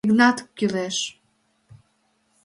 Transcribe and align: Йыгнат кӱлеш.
Йыгнат 0.07 0.37
кӱлеш. 0.57 0.97